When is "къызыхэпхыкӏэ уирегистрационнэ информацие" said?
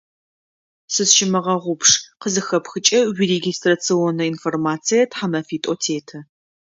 2.21-5.01